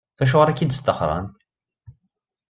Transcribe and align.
Acuɣer 0.23 0.47
i 0.49 0.53
k-id-sṭaxren? 0.57 1.25